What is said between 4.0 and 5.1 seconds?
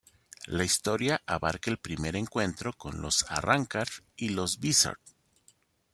y los Vizard.